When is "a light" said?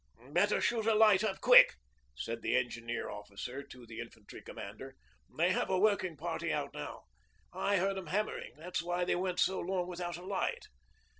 0.87-1.23, 10.17-10.65